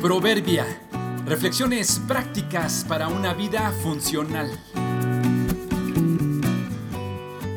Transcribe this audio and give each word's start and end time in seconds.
Proverbia. 0.00 0.64
Reflexiones 1.26 2.00
prácticas 2.06 2.86
para 2.88 3.08
una 3.08 3.34
vida 3.34 3.72
funcional. 3.82 4.48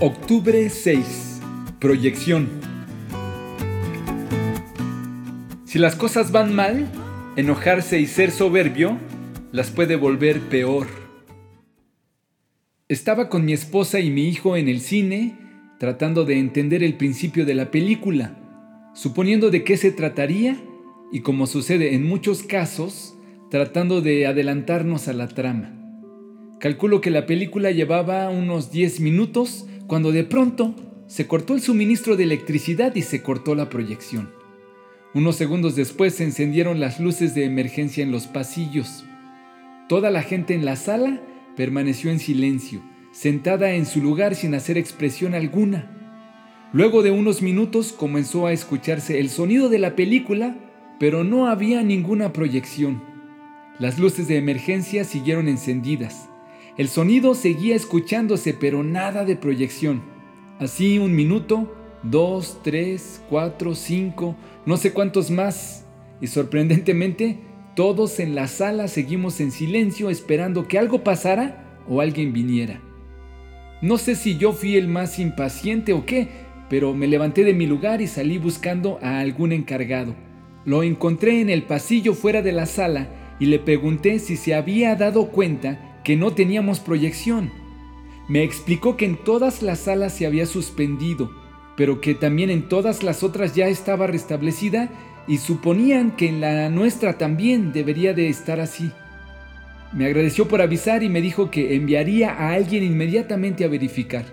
Octubre 0.00 0.70
6. 0.70 1.40
Proyección. 1.78 2.48
Si 5.66 5.78
las 5.78 5.94
cosas 5.94 6.32
van 6.32 6.54
mal, 6.54 6.90
enojarse 7.36 8.00
y 8.00 8.06
ser 8.06 8.30
soberbio 8.30 8.98
las 9.52 9.70
puede 9.70 9.96
volver 9.96 10.40
peor. 10.40 10.86
Estaba 12.88 13.28
con 13.28 13.44
mi 13.44 13.52
esposa 13.52 14.00
y 14.00 14.10
mi 14.10 14.26
hijo 14.26 14.56
en 14.56 14.68
el 14.68 14.80
cine 14.80 15.36
tratando 15.78 16.24
de 16.24 16.38
entender 16.38 16.82
el 16.82 16.94
principio 16.94 17.44
de 17.44 17.54
la 17.54 17.70
película, 17.70 18.38
suponiendo 18.94 19.50
de 19.50 19.64
qué 19.64 19.76
se 19.76 19.92
trataría 19.92 20.56
y 21.12 21.20
como 21.20 21.46
sucede 21.46 21.94
en 21.94 22.04
muchos 22.08 22.42
casos, 22.42 23.14
tratando 23.50 24.00
de 24.00 24.26
adelantarnos 24.26 25.08
a 25.08 25.12
la 25.12 25.28
trama. 25.28 25.78
Calculo 26.58 27.02
que 27.02 27.10
la 27.10 27.26
película 27.26 27.70
llevaba 27.70 28.30
unos 28.30 28.72
10 28.72 29.00
minutos 29.00 29.66
cuando 29.86 30.10
de 30.10 30.24
pronto 30.24 30.74
se 31.06 31.26
cortó 31.26 31.54
el 31.54 31.60
suministro 31.60 32.16
de 32.16 32.24
electricidad 32.24 32.94
y 32.96 33.02
se 33.02 33.22
cortó 33.22 33.54
la 33.54 33.68
proyección. 33.68 34.30
Unos 35.12 35.36
segundos 35.36 35.76
después 35.76 36.14
se 36.14 36.24
encendieron 36.24 36.80
las 36.80 36.98
luces 36.98 37.34
de 37.34 37.44
emergencia 37.44 38.02
en 38.02 38.10
los 38.10 38.26
pasillos. 38.26 39.04
Toda 39.86 40.10
la 40.10 40.22
gente 40.22 40.54
en 40.54 40.64
la 40.64 40.76
sala 40.76 41.20
permaneció 41.54 42.10
en 42.10 42.18
silencio, 42.18 42.80
sentada 43.12 43.72
en 43.72 43.84
su 43.84 44.00
lugar 44.00 44.34
sin 44.34 44.54
hacer 44.54 44.78
expresión 44.78 45.34
alguna. 45.34 45.90
Luego 46.72 47.02
de 47.02 47.10
unos 47.10 47.42
minutos 47.42 47.92
comenzó 47.92 48.46
a 48.46 48.54
escucharse 48.54 49.20
el 49.20 49.28
sonido 49.28 49.68
de 49.68 49.78
la 49.78 49.94
película 49.94 50.56
pero 51.02 51.24
no 51.24 51.48
había 51.48 51.82
ninguna 51.82 52.32
proyección. 52.32 53.02
Las 53.80 53.98
luces 53.98 54.28
de 54.28 54.36
emergencia 54.36 55.02
siguieron 55.02 55.48
encendidas. 55.48 56.28
El 56.78 56.86
sonido 56.86 57.34
seguía 57.34 57.74
escuchándose, 57.74 58.54
pero 58.54 58.84
nada 58.84 59.24
de 59.24 59.34
proyección. 59.34 60.00
Así 60.60 61.00
un 61.00 61.16
minuto, 61.16 61.74
dos, 62.04 62.60
tres, 62.62 63.20
cuatro, 63.28 63.74
cinco, 63.74 64.36
no 64.64 64.76
sé 64.76 64.92
cuántos 64.92 65.32
más. 65.32 65.88
Y 66.20 66.28
sorprendentemente, 66.28 67.40
todos 67.74 68.20
en 68.20 68.36
la 68.36 68.46
sala 68.46 68.86
seguimos 68.86 69.40
en 69.40 69.50
silencio 69.50 70.08
esperando 70.08 70.68
que 70.68 70.78
algo 70.78 71.02
pasara 71.02 71.82
o 71.88 72.00
alguien 72.00 72.32
viniera. 72.32 72.80
No 73.80 73.98
sé 73.98 74.14
si 74.14 74.38
yo 74.38 74.52
fui 74.52 74.76
el 74.76 74.86
más 74.86 75.18
impaciente 75.18 75.94
o 75.94 76.06
qué, 76.06 76.28
pero 76.70 76.94
me 76.94 77.08
levanté 77.08 77.42
de 77.42 77.54
mi 77.54 77.66
lugar 77.66 78.00
y 78.00 78.06
salí 78.06 78.38
buscando 78.38 79.00
a 79.02 79.18
algún 79.18 79.50
encargado. 79.50 80.14
Lo 80.64 80.82
encontré 80.82 81.40
en 81.40 81.50
el 81.50 81.64
pasillo 81.64 82.14
fuera 82.14 82.42
de 82.42 82.52
la 82.52 82.66
sala 82.66 83.08
y 83.40 83.46
le 83.46 83.58
pregunté 83.58 84.18
si 84.18 84.36
se 84.36 84.54
había 84.54 84.94
dado 84.94 85.28
cuenta 85.28 86.00
que 86.04 86.16
no 86.16 86.32
teníamos 86.32 86.78
proyección. 86.80 87.50
Me 88.28 88.44
explicó 88.44 88.96
que 88.96 89.04
en 89.04 89.16
todas 89.16 89.62
las 89.62 89.80
salas 89.80 90.12
se 90.12 90.26
había 90.26 90.46
suspendido, 90.46 91.32
pero 91.76 92.00
que 92.00 92.14
también 92.14 92.50
en 92.50 92.68
todas 92.68 93.02
las 93.02 93.24
otras 93.24 93.54
ya 93.54 93.66
estaba 93.66 94.06
restablecida 94.06 94.88
y 95.26 95.38
suponían 95.38 96.12
que 96.12 96.28
en 96.28 96.40
la 96.40 96.68
nuestra 96.68 97.18
también 97.18 97.72
debería 97.72 98.14
de 98.14 98.28
estar 98.28 98.60
así. 98.60 98.92
Me 99.92 100.06
agradeció 100.06 100.48
por 100.48 100.62
avisar 100.62 101.02
y 101.02 101.08
me 101.08 101.20
dijo 101.20 101.50
que 101.50 101.74
enviaría 101.74 102.30
a 102.30 102.52
alguien 102.52 102.84
inmediatamente 102.84 103.64
a 103.64 103.68
verificar. 103.68 104.24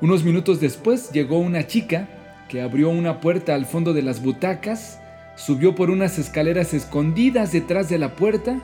Unos 0.00 0.24
minutos 0.24 0.60
después 0.60 1.10
llegó 1.12 1.38
una 1.38 1.66
chica 1.66 2.08
que 2.48 2.60
abrió 2.60 2.88
una 2.90 3.20
puerta 3.20 3.54
al 3.54 3.66
fondo 3.66 3.92
de 3.92 4.02
las 4.02 4.22
butacas 4.22 5.00
subió 5.36 5.74
por 5.74 5.90
unas 5.90 6.18
escaleras 6.18 6.74
escondidas 6.74 7.52
detrás 7.52 7.88
de 7.88 7.98
la 7.98 8.16
puerta, 8.16 8.60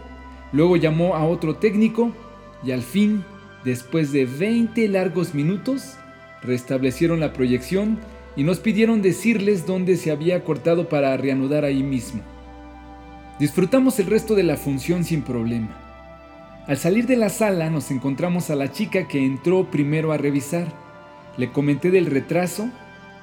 luego 0.53 0.77
llamó 0.77 1.17
a 1.17 1.25
otro 1.25 1.57
técnico 1.57 2.13
y 2.63 2.73
al 2.73 2.83
fin, 2.83 3.25
después 3.65 4.13
de 4.13 4.27
20 4.27 4.89
largos 4.89 5.35
minutos, 5.35 5.97
restablecieron 6.43 7.21
la 7.21 7.33
proyección 7.33 7.99
y 8.37 8.45
nos 8.45 8.61
pidieron 8.61 9.03
decirles 9.03 9.67
dónde 9.67 9.97
se 9.97 10.11
había 10.11 10.45
cortado 10.45 10.89
para 10.89 11.17
reanudar 11.17 11.65
ahí 11.65 11.83
mismo. 11.83 12.23
Disfrutamos 13.39 13.99
el 13.99 14.07
resto 14.07 14.35
de 14.35 14.43
la 14.43 14.57
función 14.57 15.05
sin 15.05 15.23
problema. 15.23 15.77
Al 16.67 16.77
salir 16.77 17.07
de 17.07 17.17
la 17.17 17.31
sala 17.31 17.71
nos 17.71 17.91
encontramos 17.91 18.51
a 18.51 18.55
la 18.55 18.71
chica 18.71 19.09
que 19.09 19.25
entró 19.25 19.71
primero 19.71 20.13
a 20.13 20.19
revisar. 20.19 20.69
Le 21.37 21.51
comenté 21.51 21.91
del 21.91 22.07
retraso, 22.07 22.69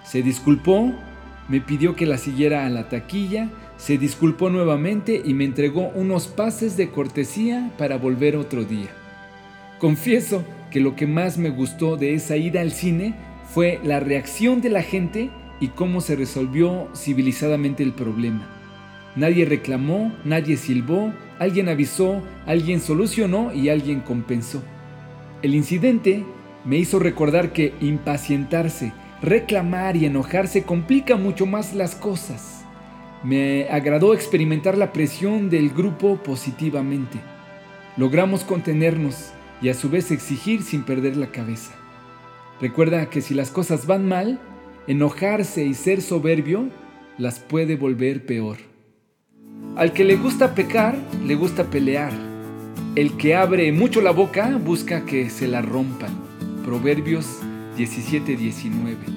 se 0.03 0.21
disculpó 0.23 0.91
me 1.49 1.61
pidió 1.61 1.95
que 1.95 2.05
la 2.05 2.17
siguiera 2.17 2.65
a 2.65 2.69
la 2.69 2.89
taquilla, 2.89 3.49
se 3.77 3.97
disculpó 3.97 4.49
nuevamente 4.49 5.21
y 5.23 5.33
me 5.33 5.45
entregó 5.45 5.89
unos 5.89 6.27
pases 6.27 6.77
de 6.77 6.89
cortesía 6.89 7.71
para 7.77 7.97
volver 7.97 8.35
otro 8.35 8.65
día. 8.65 8.89
Confieso 9.79 10.43
que 10.71 10.79
lo 10.79 10.95
que 10.95 11.07
más 11.07 11.37
me 11.37 11.49
gustó 11.49 11.95
de 11.95 12.13
esa 12.13 12.35
ida 12.37 12.61
al 12.61 12.71
cine 12.71 13.15
fue 13.53 13.79
la 13.83 13.99
reacción 13.99 14.61
de 14.61 14.69
la 14.69 14.81
gente 14.81 15.29
y 15.59 15.69
cómo 15.69 16.01
se 16.01 16.15
resolvió 16.15 16.89
civilizadamente 16.95 17.83
el 17.83 17.93
problema. 17.93 18.47
Nadie 19.15 19.45
reclamó, 19.45 20.13
nadie 20.25 20.57
silbó, 20.57 21.13
alguien 21.39 21.69
avisó, 21.69 22.21
alguien 22.45 22.79
solucionó 22.79 23.53
y 23.53 23.69
alguien 23.69 24.01
compensó. 24.01 24.61
El 25.41 25.55
incidente 25.55 26.23
me 26.65 26.77
hizo 26.77 26.99
recordar 26.99 27.53
que 27.53 27.73
impacientarse, 27.79 28.93
reclamar 29.21 29.95
y 29.95 30.05
enojarse 30.05 30.63
complica 30.63 31.15
mucho 31.15 31.45
más 31.45 31.73
las 31.73 31.95
cosas. 31.95 32.65
Me 33.23 33.67
agradó 33.69 34.13
experimentar 34.13 34.77
la 34.77 34.93
presión 34.93 35.49
del 35.49 35.69
grupo 35.69 36.17
positivamente. 36.17 37.19
Logramos 37.97 38.43
contenernos 38.43 39.31
y 39.61 39.69
a 39.69 39.73
su 39.73 39.89
vez 39.89 40.11
exigir 40.11 40.61
sin 40.61 40.83
perder 40.83 41.17
la 41.17 41.31
cabeza. 41.31 41.73
Recuerda 42.61 43.09
que 43.09 43.21
si 43.21 43.33
las 43.33 43.49
cosas 43.49 43.87
van 43.87 44.07
mal, 44.07 44.39
enojarse 44.87 45.65
y 45.65 45.73
ser 45.73 46.01
soberbio 46.01 46.69
las 47.17 47.39
puede 47.39 47.75
volver 47.75 48.25
peor. 48.25 48.57
Al 49.75 49.93
que 49.93 50.03
le 50.03 50.15
gusta 50.15 50.53
pecar, 50.53 50.97
le 51.25 51.35
gusta 51.35 51.65
pelear. 51.65 52.11
El 52.95 53.17
que 53.17 53.35
abre 53.35 53.71
mucho 53.71 54.01
la 54.01 54.11
boca 54.11 54.59
busca 54.63 55.05
que 55.05 55.29
se 55.29 55.47
la 55.47 55.61
rompan. 55.61 56.11
Proverbios 56.63 57.41
17-19. 57.85 59.16